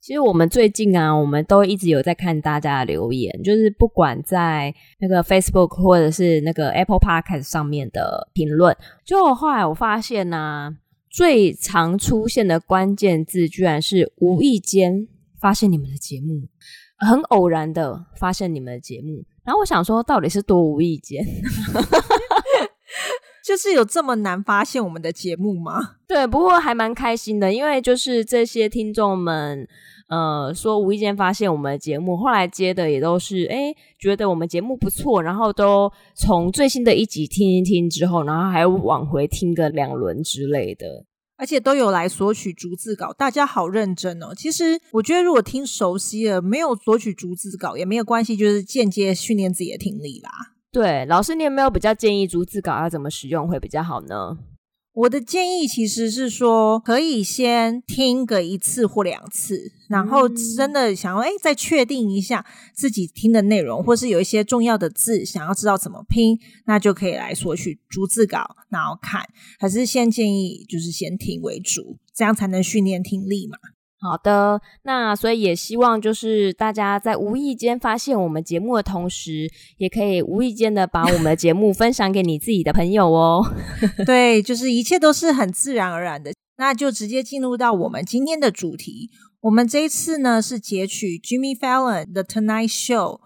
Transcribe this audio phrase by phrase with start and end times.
[0.00, 8.74] 其实我们最近啊，我们都一直有在看大家的留言，就是不管在那个 Facebook 或者是那个 Apple Podcast 上面的评论，
[9.04, 10.74] 就后来我发现呢、啊，
[11.10, 15.06] 最常出现的关键字居然是无意间
[15.38, 16.48] 发现你们的节目，
[16.96, 21.22] 很偶然的发现你们的节目，然后我想说，到底是多无意间？
[23.44, 25.96] 就是有这么难发现我们的节目吗？
[26.06, 29.66] 对，不过还蛮开心的，因为就是这些听众们，
[30.08, 41.04] 呃，说无意间发现我们的节目，后来接的也都是，诶，觉得我们节目不错，然后都从最新的一集听一听之后，然后还往回听个两轮之类的，
[41.36, 44.34] 而且都有来索取逐字稿，大家好认真哦。
[44.36, 50.30] 其实我觉得，如果听熟悉了，没有索取逐字稿也没有关系，就是间接训练自己的听力啦。
[50.72, 54.38] 对，老师，你有没有比较建议逐字稿要怎么使用会比较好呢？
[54.92, 69.24] 我的建议其实是说，可以先听个一次或两次，然后真的想要哎，再确定一下自己听的内容，或是有一些重要的字想要知道怎么拼，那就可以来索取逐字稿，然后看。
[69.58, 73.56] 还是先建议就是先听为主，这样才能训练听力嘛。
[74.00, 83.44] 好的，那所以也希望就是大家在无意间发现我们节目的同时，也可以无意间的把我们的节目分享给你自己的朋友哦。
[84.06, 86.32] 对，就是一切都是很自然而然的。
[86.56, 89.10] 那就直接进入到我们今天的主题。
[89.42, 93.20] 我们这一次呢是截取 Jimmy Fallon 的 Tonight Show。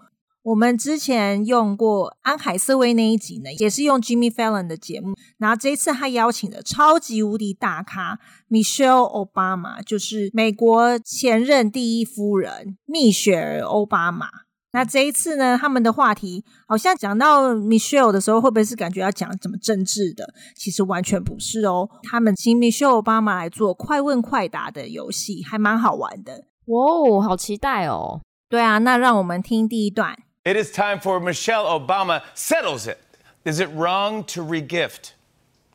[0.45, 5.15] 我们之前用过安海瑟薇那一集呢，也是用 Jimmy Fallon 的节目。
[5.39, 14.27] 然后这一次他邀请的超级无敌大咖 Michelle Obama，就是美国前任第一夫人蜜雪儿欧巴马。
[14.73, 20.31] 那这一次呢，他们的话题好像讲到 Michelle 的时候，会不会是感觉要讲怎么政治的？
[20.55, 21.89] 其实完全不是哦。
[22.03, 26.45] 他们请 Michelle Obama 来做快问快答的游戏，还蛮好玩的。
[26.65, 28.21] 哇哦，好期待哦！
[28.47, 30.19] 对啊，那让我们听第一段。
[30.45, 33.01] It is time for Michelle Obama settles it.
[33.45, 35.13] Is it wrong to regift?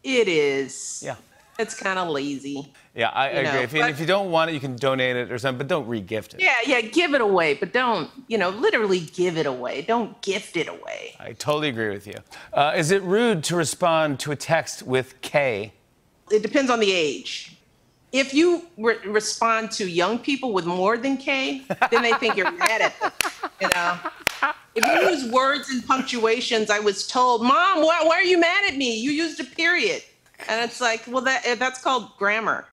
[0.05, 1.03] It is.
[1.05, 1.17] Yeah.
[1.59, 2.73] It's kind of lazy.
[2.95, 3.43] Yeah, I, agree.
[3.53, 5.67] know, if, you, if you don't want it, you can donate it or something, but
[5.67, 6.41] don't regift it.
[6.41, 9.83] Yeah, yeah, give it away, but don't, you know, literally give it away.
[9.83, 11.17] Don't gift it away.
[11.19, 12.15] I totally agree with you.
[12.53, 15.73] Uh, is it rude to respond to a text with K?
[16.31, 17.57] It depends on the age.
[18.13, 22.53] If you re- respond to young people with more than K, then they think you're
[22.53, 23.13] mad at them,
[23.61, 23.99] you know?
[24.76, 28.66] If you use words and punctuations, I was told, Mom, why, why are you mad
[28.70, 29.00] at me?
[29.00, 30.04] You used a period.
[30.50, 32.66] And it's like, well, that, that's called grammar.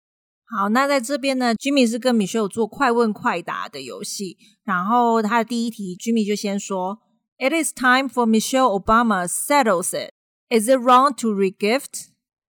[0.55, 4.37] 好，那在这边呢，Jimmy 是跟 Michelle 做快问快答的游戏。
[4.65, 6.99] 然后他的第一题，Jimmy 就先说：“
[7.39, 10.11] It is time for Michelle Obama settles it.
[10.51, 12.09] Is it wrong to regift？”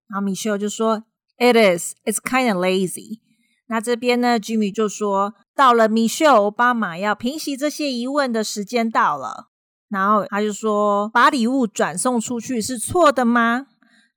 [0.07, 1.03] 然后 Michelle 就说：“
[1.37, 1.95] It is.
[2.05, 3.19] It's kind of lazy.”
[3.66, 5.34] 那这边呢，Jimmy 就说。
[5.56, 9.50] 到了，Michelle 奥巴马要平息这些疑问的时间到了，
[9.88, 13.68] 然后他就说：“把礼物转送出去是错的吗？”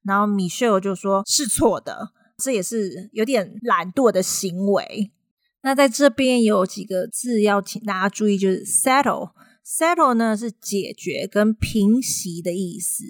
[0.03, 2.09] 然后 Michelle 就说：“是错的，
[2.43, 5.11] 这也是有点懒惰的行为。”
[5.61, 9.29] 那在这边有几个字要请大家注意，就是 settle，settle
[9.63, 13.03] settle 呢是解决跟平息的意思。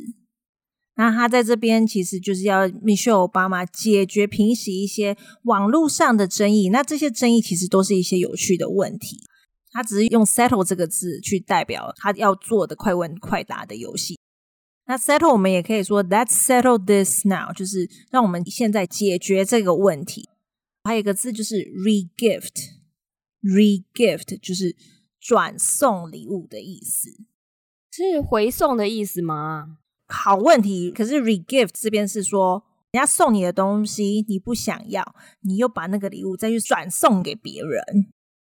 [0.98, 9.20] 那他在这边其实就是要 Michelle Obama 解决平息一些网络上的争议，那这些争议其实都是一些有趣的问题。
[9.72, 14.18] 他只是用 settle 这个字去代表他要做的快问快答的游戏。
[14.88, 20.28] 那 settle 我们也可以说 Let's settle this now，就是让我们现在解决这个问题。
[20.84, 24.76] 还有一个字就是 regift，regift 就是
[25.20, 27.12] 转送礼物的意思，
[27.92, 29.78] 是回送的意思吗？
[30.08, 35.04] 好问题，可是 regift 这边是说，人家送你的东西你不想要，
[35.42, 37.82] 你又把那个礼物再去转送给别人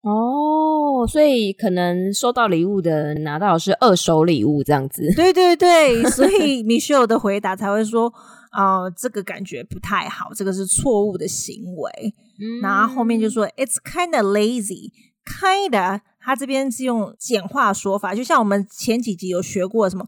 [0.02, 5.10] 哦，所以可能收到礼物的拿到的是二手礼物这样子。
[5.16, 8.14] 对对对，所以 Michelle 的回答才会说，
[8.52, 12.14] 呃，这个感觉不太好，这个是错误的行为。
[12.38, 20.06] 嗯，然后后面就说 It's kind of lazy，kind of，他这边是用简化说法，就像我们前几集有学过什么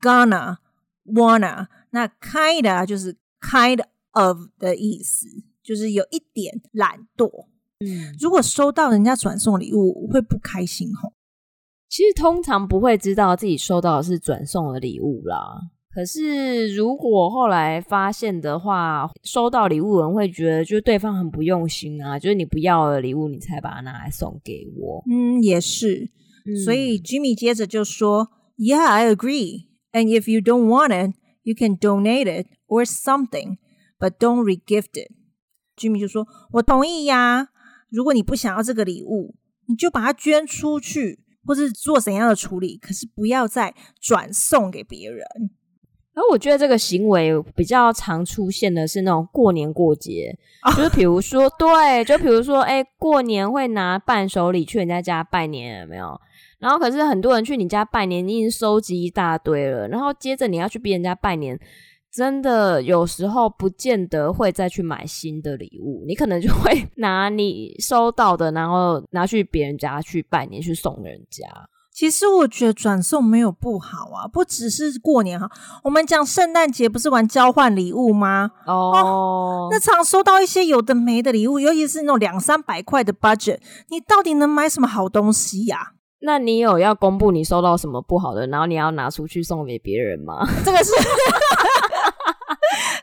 [0.00, 0.58] gonna。
[1.04, 3.82] Wanna，那 kinda 就是 kind
[4.12, 5.26] of 的意思，
[5.62, 7.46] 就是有一点懒惰。
[7.84, 11.12] 嗯，如果收到人家转送礼物，会不开心吼。
[11.88, 15.60] 其实通常不会知道自己收到的是转送的礼物啦。
[15.94, 25.04] 可是如果后来发现的话，收到礼物的人会觉得就是对方很不用心啊，就是你不要的礼物，你才把它拿来送给我。
[25.10, 26.10] 嗯，也是。
[26.46, 29.66] 嗯、所以 Jimmy 接着就说：“Yeah, I agree.
[29.92, 33.58] And if you don't want it, you can donate it or something,
[33.98, 35.12] but don't regift it.”
[35.76, 37.48] Jimmy 就说：“我同意呀。
[37.90, 39.34] 如果你不想要这个礼物，
[39.66, 45.26] 你就把它捐出去。”或是做怎样的处理，可是不要再转送给别人。
[46.14, 56.20] 然后我觉得这个行为比较常出现的是那种过年过节，哦、就是比如说，对，就比如说，哎，过年会拿伴手礼去人家家拜年，有没有？
[56.62, 61.58] 然后可是很多人去你家拜年，你已经收集一大堆了，然后接着你要去别人家拜年。
[62.14, 71.46] 真的有时候不见得会再去买新的礼物，你可能就会拿你收到的，然后拿去别人家去拜年去送人家。
[71.90, 75.50] 其实我觉得转送没有不好啊，不只是过年哈，
[75.84, 78.50] 我们讲圣诞节不是玩交换礼物吗？
[78.66, 83.58] 哦，哦，那常收到一些有的没的礼物，尤其是那种两三百块的 budget，
[83.88, 86.01] 你到底能买什么好东西呀、啊？
[86.22, 90.46] 那你有要公布你收到什么不好的，然后你要拿出去送给别人吗？
[90.64, 90.90] 这个是。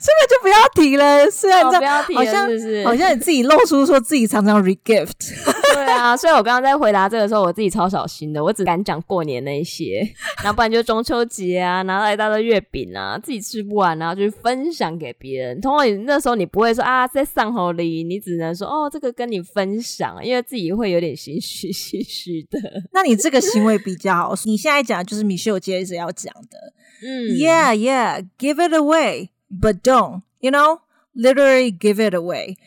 [0.02, 2.48] 这个就不要提了，虽然这样好像
[2.86, 5.12] 好像你自己露出说自己常常 regift。
[5.44, 5.54] 对
[5.92, 10.02] 啊，所以我刚刚在回答这个时候，我自己超小心的，我只敢讲过年那一些，
[10.44, 15.60] 然后不然就中秋节啊，拿到一大堆月饼啊，自己吃不完，然后就分享给别人。
[15.62, 22.60] 通常那时候你不会说啊，在上好礼，你只能说哦，这个跟你分享，因为自己会有点心虚心虚的。
[22.94, 29.30] 那你这个行为比较好，你现在讲的就是 Michelle 接着要讲的，嗯，Yeah, yeah, give it away.
[29.52, 30.82] But don't, you know,
[31.16, 32.58] literally give it away.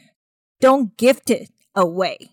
[0.61, 2.31] Don't gift it away.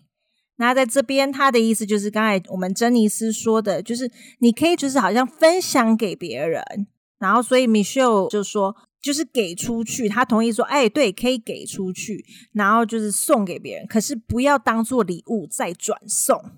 [0.60, 6.62] 那在这边，他的意思就是刚才我们珍妮斯说的，就是你可以就是好像分享给别人，
[7.18, 16.52] 然后所以 Michelle 就说就是给出去，他同意说，哎，对，可以给出去，然后就是送给别人，可是不要当做礼物再转送。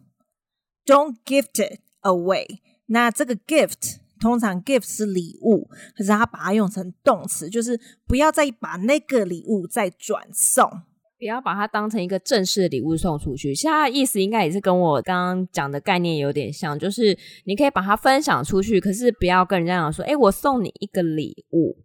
[0.84, 2.58] Don't gift it away.
[2.86, 3.98] 那这个 gift。
[4.20, 10.82] 通常 gift 是礼物，可是他把它用成动词，就是不要再把那个礼物再转送，
[11.22, 13.54] 不要把它当成一个正式的礼物送出去。
[13.54, 21.76] 现在意思应该也是跟我刚刚讲的概念有点像，就是你可以把它分享出去，可是不要跟人家讲说，哎，我送你一个礼物。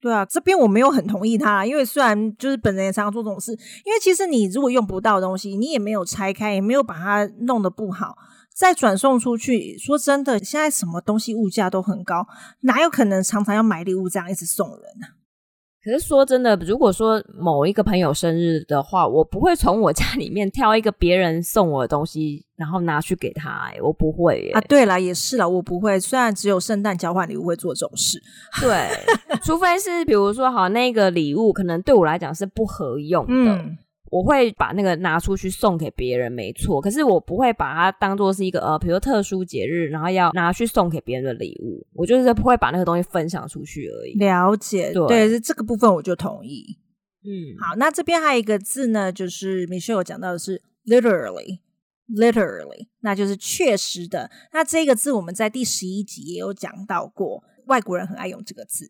[0.00, 3.52] 对啊，这边我没有很同意他，因为虽然就是本人也常常做这种事，
[3.84, 8.16] 因为其实你如果用不到东西，你也没有拆开，也没有把它弄得不好。
[8.52, 12.26] 再转送出去，说真的，现在什么东西物价都很高，
[12.62, 15.19] 哪有可能常常要买礼物这样一直送人呢？
[15.82, 24.60] 可是说真的，如果说某一个朋友生日的话，我不会从我家里面挑一个别人送我的东西，然后拿去给他，欸，我不会啊。
[24.62, 25.98] 对了，也是了，我不会。
[25.98, 28.20] 虽然只有圣诞交换礼物会做这种事，
[28.60, 28.88] 对，
[29.42, 33.32] 除非是比如说，好，那个礼物可能对我来讲是不合用的。
[33.32, 33.78] 嗯
[34.10, 36.80] 我会把那个拿出去送给别人，没错。
[36.80, 41.86] 可是我不会把它当做是一个呃，比如特殊节日，然后要拿去送给别人的礼物。
[41.94, 44.18] 我就是不会把那个东西分享出去而已。
[44.18, 46.76] 了解，对，是，这个部分我就同意。
[47.22, 54.28] 嗯，好，那这边还有一个字呢，就是 Michelle 讲到的是 literally，literally，那就是确实的。
[54.52, 58.88] 那这个字我们在第十一集也有讲到过，外国人很爱用这个字。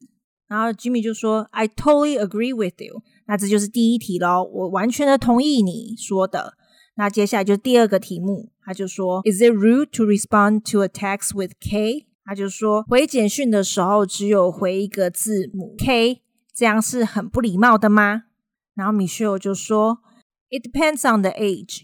[0.50, 6.54] 然后 Jimmy 就说：“I totally agree with you。”那这就是第一题喽，我完全的同意你说的。
[6.96, 16.22] 那接下来就是第二个题目，他就说：“Is it rude to respond to a text with K？” 他就说回简讯的时候只有回一个字母 K，
[16.54, 18.24] 这样是很不礼貌的吗？
[18.76, 20.00] 然后 Michelle 就说：“
[20.50, 21.82] It depends on the age.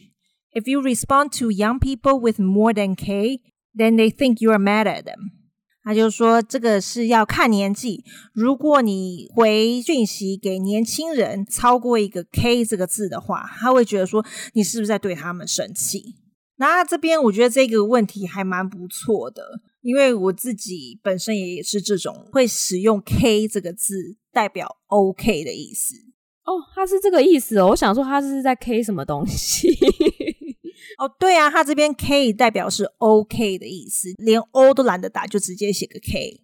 [0.54, 3.42] If you respond to young people with more than K,
[3.76, 5.32] then they think you are mad at them.”
[5.87, 8.03] 他就说：“这个是要看年纪。
[8.33, 16.17] 如果你回讯息给年轻人超过一个 K 这个字的话，他会觉得说你是不是在对他们生气？
[16.57, 25.95] 那这边我觉得这个问题还蛮不错的，因为我自己本身也是这种会使用 K 这个字代表 OK 的意思。
[26.47, 27.69] 哦，他是这个意思哦。
[27.69, 29.69] 我想说他是在 K 什么东西。”
[30.99, 36.43] 哦，对啊，他这边 K 代表是 OK 的意思，连 O 都懒得打，就直接写个 K。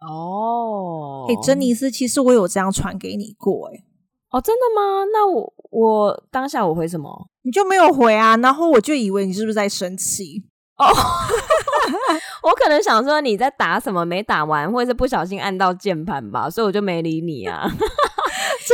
[0.00, 3.84] 哦，哎，珍妮斯，其实我有这样传给你过，哎，
[4.30, 5.04] 哦，真的吗？
[5.12, 7.28] 那我我当下我回什么？
[7.42, 8.36] 你就没有回啊？
[8.38, 10.42] 然后我就以为你是不是在生气？
[10.78, 10.86] 哦，
[12.42, 17.70] 我可能想说你在打什么没打完，或者是不小心按到键盘吧，所以我就没理你啊。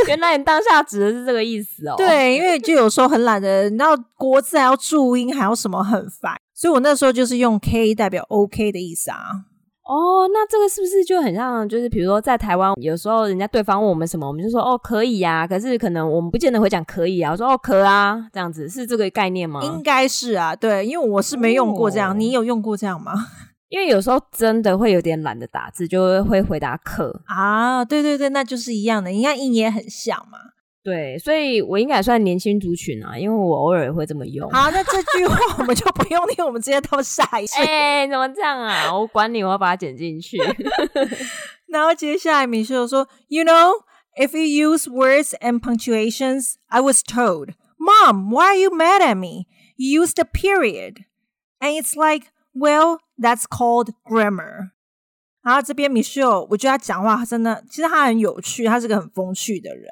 [0.07, 1.95] 原来你当下指的是这个意思哦。
[1.97, 9.17] 对，因为就有时候很懒的，你知道国字还要注音，还要什么很烦，所以我那时候就是用 K 代表 OK 的意思啊。
[9.89, 11.67] 哦，那这个是不是就很像？
[11.67, 15.47] 就是比如说在台湾，有时候人家对方问我们什么，我们就说哦可以呀、啊。
[15.47, 17.31] 可是可能我们不见得会讲可以啊。
[17.31, 19.61] 我说哦可啊，这样子是这个概念吗？
[19.63, 23.13] 应该是啊，对，因为我是没用过这样，哦、你有用过这样吗？
[23.69, 27.83] 因为有时候真的会有点懒得打字，就会回答可啊。
[27.83, 30.37] 对对对，那就是一样的，你看音也很像嘛。
[30.83, 34.49] 对，所以我应该算年轻族群啊，因为我偶尔也会这么用。
[34.51, 37.61] 好， 那这句话我们就不用念，我们直接到下一句。
[37.61, 38.97] 哎、欸，怎么这样啊？
[38.97, 40.37] 我管你，我要把它剪进去。
[41.67, 43.73] 然后接下来米秀说：“You know,
[44.17, 49.17] if you use words and punctuations, I was told, Mom, why are you mad at
[49.17, 49.47] me?
[49.75, 51.03] You used a period,
[51.59, 54.71] and it's like, well, that's called grammar.”
[55.43, 59.89] 然后这边 Michelle，，我觉得他讲话真的，其实他很有趣，他是个很风趣的人。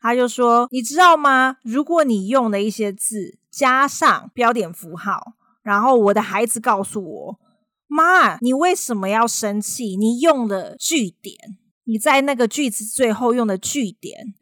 [0.00, 1.56] 他就说：“你知道吗？
[1.62, 7.40] 如果你用的一些字加上标点符号，然后我的孩子告诉我，
[7.88, 9.96] 妈，你为什么要生气？
[9.96, 11.36] 你用的句点，
[11.84, 14.34] 你在那个句子最后用的句点，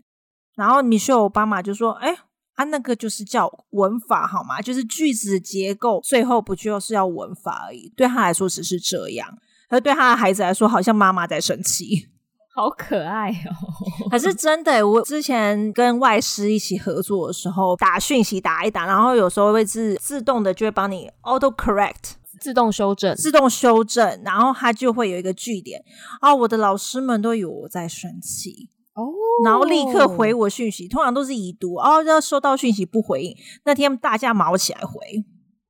[0.54, 2.16] 然后 Michelle 我爸妈就说：‘哎，
[2.56, 4.60] 啊，那个就是叫文法好吗？
[4.60, 12.08] 就是句子的结构最后不就是要文法而已？’对他来说只是这样，而对他的孩子来说，好像妈妈在生气。
[12.56, 14.08] ”好可爱哦！
[14.10, 25.82] 可是真的，我之前跟外师一起合作的时候，打讯息打一打，然后有时候会自自动的就会帮你 auto correct，自动修正，自动修正，然后它就会有一个句点。
[26.22, 28.75] 哦，我的老师们都以为我在生气哦，
[29.44, 35.24] 然后立刻回我讯息，通常都是已读哦，要收到讯息不回应，那天大家毛起来回。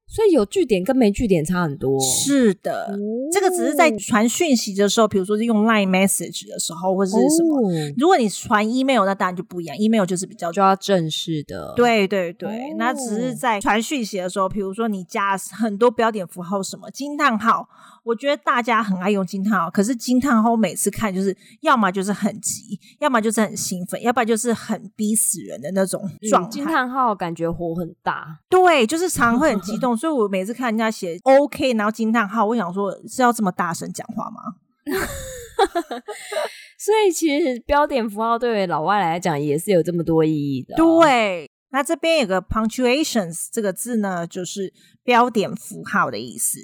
[0.08, 1.98] 所以有据点跟没据点差很多。
[2.00, 2.96] 是的，哦、
[3.32, 7.58] 这个只是在传讯息的时候，比如说是用 Line Message 的时候，或者是什么。
[7.58, 9.76] 哦、如果你传 Email，那当然就不一样。
[9.76, 11.74] Email 就是比较就要正式的。
[11.74, 17.68] 对对对，哦、那只是在传讯息的时候，比如说你加很多标点符号，什么惊叹号。
[18.06, 26.48] 我觉得大家很爱用惊叹号，可是惊叹号每次看就是要么就是很急，要么就是很兴奋，要不然就是很逼死人的那种状态。
[26.48, 34.40] 惊叹号感觉火很大，对，就是常会很激动， 所以我每次看人家写 OK，然后惊叹号，我想说是要这么大声讲话吗？
[36.78, 40.76] 所以其实标点符号对于老外来讲也是有这么多意义的。
[40.76, 44.72] 对，那这边有个 punctuations 这个字呢，就是
[45.02, 46.60] 标点符号的意思。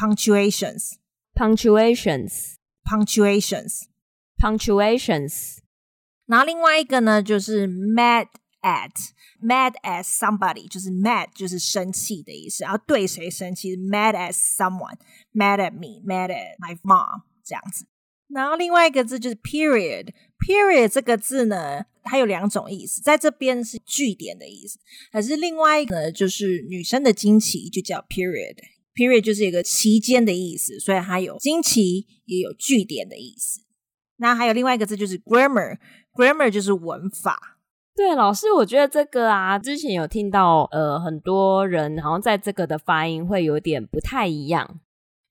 [0.00, 0.94] punctuations,
[1.34, 3.82] punctuations, punctuations,
[4.38, 5.58] punctuations。
[6.26, 8.26] 然后另外一个呢，就是 mad
[8.62, 8.90] at,
[9.40, 13.76] mad at somebody，就是 mad 就是生气的意思，然后对谁生气？
[13.76, 14.96] mad at someone,
[15.32, 17.86] mad at me, mad at my mom 这样子。
[18.28, 20.12] 然后另外一个字就是 period,
[20.44, 24.80] period 这个字呢，它有两种意思，在这边是句点的意思，
[25.12, 28.56] 可是另外一个呢，就是女生的经期就叫 period。
[28.93, 33.61] Period 就是一个期间的意思，所以它有经期，也有句点的意思。
[34.17, 37.57] 那还有另外一个字就是 grammar，grammar 就是文法。
[37.95, 44.79] 对，老师，我觉得这个啊，之前有听到，呃，很多人好像在这个的发音会有点不太一样。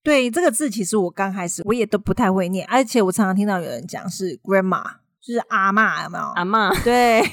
[0.03, 5.00] 对，这个字其实我刚开始我也都不太会念，而且我常常听到有人讲是 grandma。
[5.22, 6.24] 就是阿嬷有没有？
[6.36, 7.24] 阿嬷嬷对，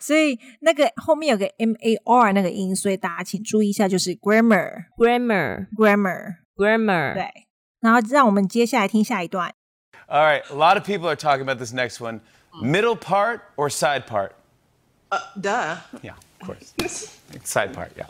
[0.00, 7.14] 所以那个后面有个 m a r 那个音，所以大家请注意一下，就是 grammar，grammar，grammar，grammar。
[7.14, 7.28] 对，
[7.80, 9.52] 然后让我们接下来听下一段。
[10.06, 12.20] All right, a lot of people are talking about this next one.
[12.62, 14.36] Middle part or side part?
[15.10, 15.78] Uh, duh.
[16.02, 16.72] Yeah, of course.
[17.42, 18.06] side part, yeah.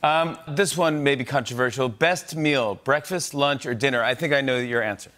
[0.00, 1.88] Um, this one may be controversial.
[1.88, 4.04] Best meal, breakfast, lunch, or dinner?
[4.04, 5.10] I think I know your answer.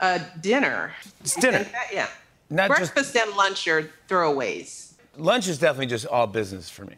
[0.00, 0.92] Uh, dinner.
[1.20, 1.64] It's dinner.
[1.92, 2.08] yeah.
[2.50, 4.94] Not Breakfast just, and lunch are throwaways.
[5.16, 6.96] Lunch is definitely just all business for me.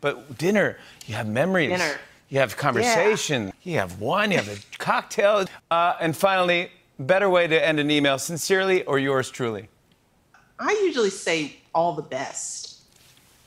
[0.00, 1.70] But dinner, you have memories.
[1.70, 1.98] Dinner.
[2.30, 3.52] You have conversation.
[3.62, 3.72] Yeah.
[3.72, 4.30] You have wine.
[4.32, 5.46] You have a cocktail.
[5.70, 9.68] Uh, and finally, better way to end an email, sincerely or yours truly?
[10.58, 12.80] I usually say all the best,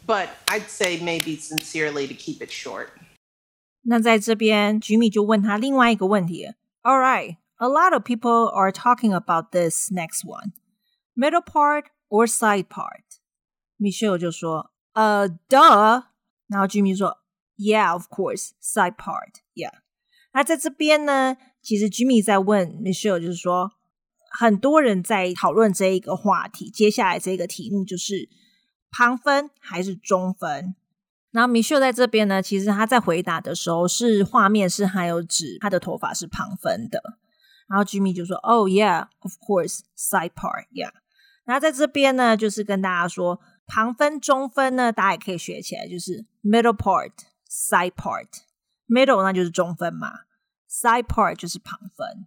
[0.08, 2.92] but I'd say maybe sincerely to keep it short.
[3.84, 6.54] 那在这边，Jimmy 就问他另外一个问题。
[6.84, 10.54] All right, a lot of people are talking about this next one.
[11.17, 16.05] Middle part or side part？Michelle 就说：“呃、uh,，duh。”
[16.47, 17.19] 然后 Jimmy 说
[17.57, 19.41] ：“Yeah, of course, side part.
[19.55, 19.73] Yeah。”
[20.35, 23.73] 那在这边呢，其实 Jimmy 在问 Michelle，就是说，
[24.31, 26.69] 很多人在讨论这一个话题。
[26.69, 28.29] 接下来这个题目就是
[28.91, 30.77] 旁分还是中分？
[31.31, 37.01] 然后 Michelle 在这边呢，其实他在回答的时候，是画面是还有指他的头发是旁分的。
[37.69, 40.67] 然后 Jimmy 就说：“Oh, yeah, of course, side part.
[40.73, 40.93] Yeah。”
[41.47, 47.13] 那在这边呢，就是跟大家说，旁分、中分呢，大家也可以学起来，就是 middle part、
[47.49, 48.29] side part。
[48.89, 50.11] middle 那就是中分嘛
[50.71, 52.27] ，side part 就是旁分。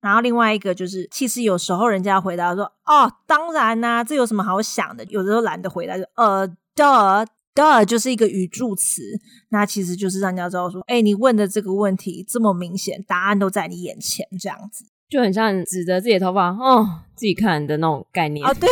[0.00, 9.02] 然后另外一个就是，其实有时候人家回答说：“哦，当然啦、这有什么好想的？”有的时候懒得回答，就呃，duh，duh 就是一个语助词，
[9.48, 18.68] 那其实就是让人家知道说：“哎，你问的这个问题这么明显，答案都在你眼前，这样子就很像指着自己的头发哦，自己看的那种概念。”哦，对，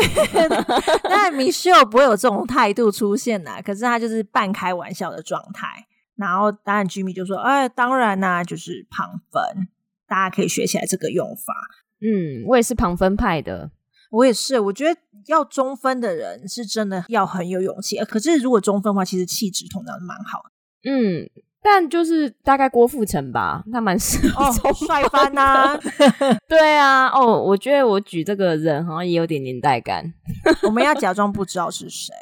[1.04, 5.86] 但 Michelle 不会有这种态度出现呐，可是他就是半开玩笑的状态。
[6.16, 9.68] 然后当然 Jimmy 就说：“哎，当然啦、啊，就是旁分。”
[10.06, 11.52] 大家可以学起来这个用法。
[12.00, 13.70] 嗯，我也是旁分派的，
[14.10, 14.60] 我也是。
[14.60, 17.96] 我觉得要中分的人是真的要很有勇气。
[18.04, 20.90] 可是如果中分的话，其实气质通常是蛮好的。
[20.90, 21.28] 嗯，
[21.66, 25.80] 但就是大概郭富城吧，他蛮适合哦，帅翻呐、啊。
[26.46, 30.12] 对啊，哦，我觉得我举这个人好像也有点年代感。
[30.64, 32.12] 我们要假装不知道是谁，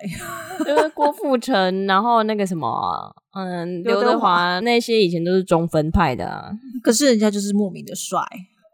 [0.65, 3.13] 就是郭富城，然后那个什么。
[3.35, 6.53] 嗯，刘德华那些以前都是中分派的啊，
[6.85, 8.21] 可是人家就是莫名的帅。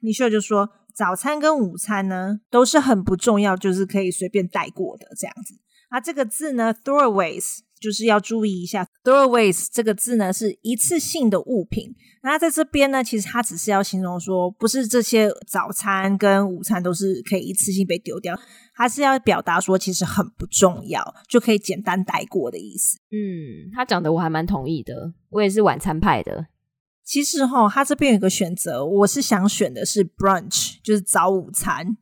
[0.00, 5.60] 米秀就说：“早餐跟午餐呢，都是很不重要，就是可以随便带过的这样子。
[5.90, 11.94] 啊，这个字呢，throwaways，就是要注意一下，throwaways 这个字呢是一次性的物品。
[12.22, 18.38] 那在这边呢，其实它只是要形容说，不是这些早餐跟午餐都是可以一次性被丢掉，
[18.74, 22.98] 它是要表达说其实很不重要，就可以简单带过的意思。
[23.10, 26.46] 嗯，他讲的我还蛮同意的，我也是晚餐派的。”
[27.02, 31.96] 其实哈，他这边有一个选择，我是想选的是 brunch，就是早午餐，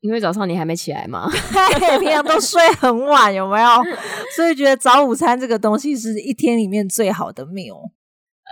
[0.00, 1.28] 因为早上你还没起来嘛，
[2.00, 3.68] 平常都睡很晚，有没有？
[4.36, 7.90] 所以觉得早午餐这个东西是一天里面最好的 meal，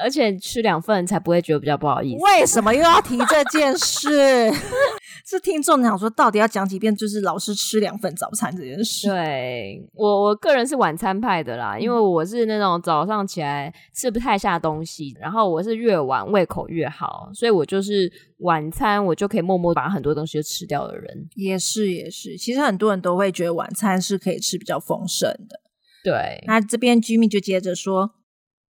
[0.03, 2.23] 而且吃两份才不会觉得比较不好意思。
[2.23, 4.53] 为什么又要提这件事？
[5.27, 6.95] 是听众想说，到底要讲几遍？
[6.95, 9.09] 就是老师吃两份早餐这件事。
[9.09, 21.29] 对，我，我个人是晚餐派的啦，因为我是那种早上起来吃不太下东西，然后我是越晚胃口越好，所以我就是晚餐我就可以默默把很多东西就吃掉的人。
[21.35, 25.61] 也是也是，其实很多人都会觉得晚餐是可以吃比较丰盛的。
[26.05, 28.13] 对，那这边 Jimmy 就接着说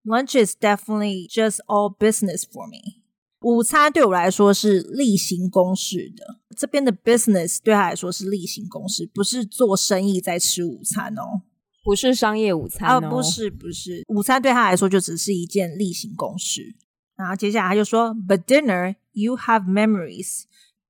[0.04, 3.02] ，Lunch is definitely just all business for me。
[3.40, 6.40] 午餐对我来说是例行公事的。
[6.56, 11.42] 这边的 business 对他来说是例行公事，不是做生意在吃午餐哦，
[11.84, 16.74] 不是商业午餐哦，啊、不是不是，午餐对他来说就只是一件例行公事。
[17.16, 20.44] 然后接下来他就说，But dinner you have memories,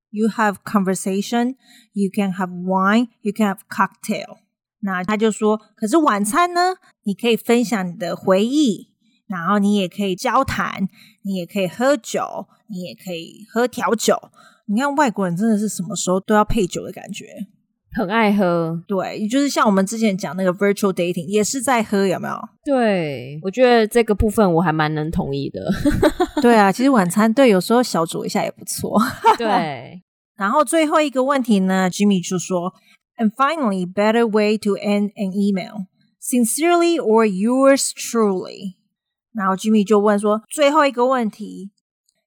[0.09, 1.55] you have conversation,
[1.93, 4.39] you can have wine, you can have cocktail。
[4.81, 6.77] 那他就说，可是晚餐呢？
[7.03, 8.88] 你可以分享你的回忆，
[9.29, 10.89] 然后你也可以交谈，
[11.21, 14.19] 你也可以喝酒，你也可以喝调酒。
[14.65, 17.25] 你看外国人真的是什么时候都要配酒的感觉，
[17.93, 18.83] 很爱喝。
[18.87, 22.35] 对，也就是像我们之前讲那个 virtual dating，也是在喝，有没有？
[22.65, 25.61] 对，我觉得这个部分我还蛮能同意的。
[26.41, 28.99] 对啊，其实晚餐对有时候小酌一下也不错。
[29.37, 30.01] 对，
[30.35, 32.73] 然后最后一个问题呢，Jimmy 就说
[33.17, 35.85] ，And finally, better way to end an email,
[36.21, 38.78] sincerely or yours truly。
[39.33, 41.71] 然后 Jimmy 就问说，最后一个问题。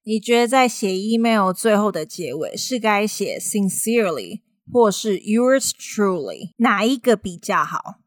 [0.05, 8.01] 你觉得在写 email 最后的结尾是该写 sincerely 或是 yours truly 哪一个比较好？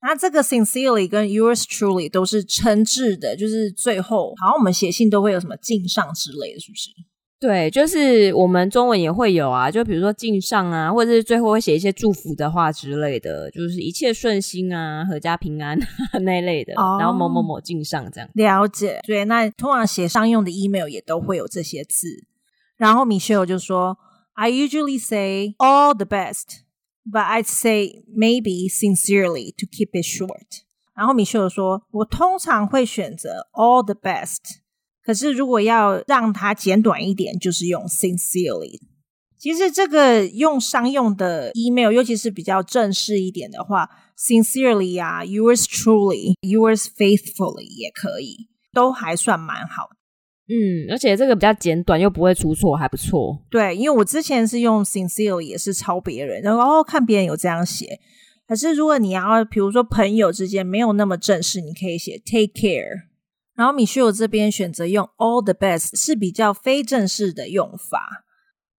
[0.00, 6.90] 那这个 sincerely 跟 yours truly 都是称致的，就是最后好像我们写信都会有什么敬上之类的，是不是？
[7.40, 15.78] 对，就是我们中文也会有啊，就比如说敬上啊，或者是最后会写一些祝福的话之类的，就是一切顺心啊，阖家平安
[16.24, 18.28] 那一类的，哦、然后某某某敬上这样。
[18.34, 22.08] 了解，对，那通常写商用的 email 也都会有这些字。
[22.76, 23.98] 然后 Michelle 就说
[24.34, 26.62] ：“I usually say all the best,
[27.08, 30.62] but I'd say maybe sincerely to keep it short。”
[30.94, 34.58] 然后 Michelle 说：“我通常会选择 all the best。”
[35.08, 38.78] 可是如果要让它简短一点，就是用 sincerely。
[39.38, 49.96] 其实这个用商用的 email，尤其是比较正式一点的话，sincerely 啊，yours truly，yours faithfully 也可以，都还算蛮好的。
[50.54, 53.42] 嗯，而且这个比较简短，又不会出错，还不错。
[53.48, 57.98] 对，因为我之前是用 sincerely，也是抄别人，然后看别人有这样写。
[58.46, 63.07] 可是如果你要，比如说朋友之间没有那么正式，你可以写 take care。
[63.58, 68.24] 然后 Michelle 这边选择用 all the best，是比较非正式的用法。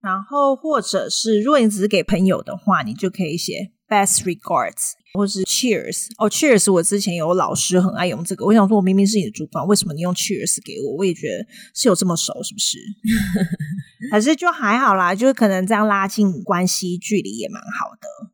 [0.00, 6.06] 然后，或者是如果你只是给朋友的话，你就可以写 best regards，或是 cheers。
[6.16, 8.46] 哦，cheers，我之前有老师很爱用这个。
[8.46, 10.96] 我想说，我明明是你的主管，为什么你用 cheers 给我？
[10.96, 12.78] 我也觉得是有这么熟，是不是？
[14.10, 18.30] 还是就还好啦，就是可能这样拉近关系距离也蛮好的。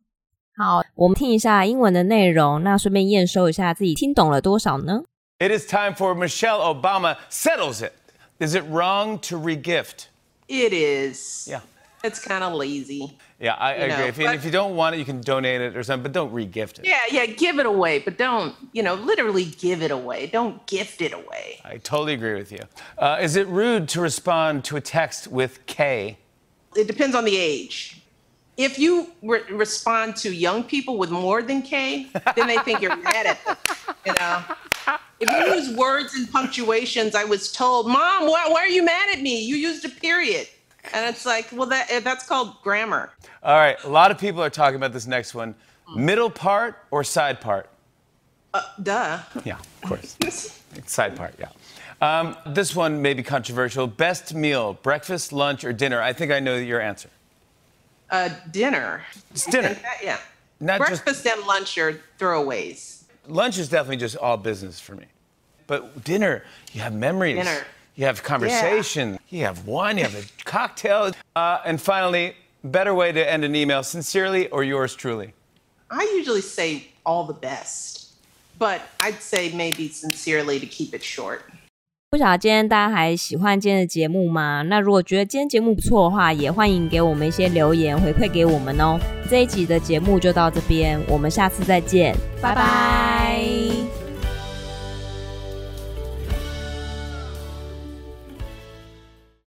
[0.56, 5.02] 好，我们听一下英文的内容，那顺便验收一下自己听懂了多少呢
[5.38, 7.94] ？It is time for Michelle Obama settles it.
[8.40, 10.06] Is it wrong to regift?
[10.48, 11.46] It is.
[11.50, 11.60] Yeah.
[12.02, 13.18] It's kind of lazy.
[13.38, 13.88] Yeah, I agree.
[13.88, 16.12] know, if, you, if you don't want it, you can donate it or something, but
[16.12, 16.86] don't re-gift it.
[16.86, 20.26] Yeah, yeah, give it away, but don't, you know, literally give it away.
[20.28, 21.60] Don't gift it away.
[21.64, 22.60] I totally agree with you.
[22.96, 26.16] Uh, is it rude to respond to a text with K?
[26.76, 28.00] It depends on the age.
[28.56, 32.96] If you re- respond to young people with more than K, then they think you're
[32.96, 33.56] mad at them.
[34.06, 34.42] You know,
[35.20, 39.10] if you use words and punctuations, I was told, "Mom, why, why are you mad
[39.14, 39.42] at me?
[39.42, 40.48] You used a period."
[40.92, 43.10] And it's like, well, that that's called grammar.
[43.42, 45.54] All right, a lot of people are talking about this next one.
[45.94, 47.68] Middle part or side part?
[48.54, 49.18] Uh, duh.
[49.44, 50.16] Yeah, of course.
[50.86, 51.48] side part, yeah.
[52.00, 53.86] Um, this one may be controversial.
[53.86, 56.00] Best meal, breakfast, lunch, or dinner?
[56.00, 57.08] I think I know your answer.
[58.10, 59.02] Uh, dinner.
[59.30, 59.74] It's dinner.
[59.74, 60.18] That, yeah.
[60.60, 63.02] Not Breakfast just, and lunch are throwaways.
[63.26, 65.06] Lunch is definitely just all business for me.
[65.66, 67.36] But dinner, you have memories.
[67.36, 67.64] Dinner.
[67.96, 69.12] You have conversation.
[69.28, 69.38] Yeah.
[69.38, 69.98] You have wine.
[69.98, 71.12] You have a cocktail.
[71.34, 75.34] Uh, and finally, better way to end an email: sincerely or yours truly.
[75.90, 78.12] I usually say all the best,
[78.58, 81.50] but I'd say maybe sincerely to keep it short.
[82.16, 84.62] 不晓得今天大家还喜欢今天的节目吗？
[84.68, 88.98] 那如果觉得今天节目不错的话，也欢迎给我们一些留言回馈给我们哦。
[89.28, 93.15] 这一集的节目就到这边，我们下次再见，拜拜。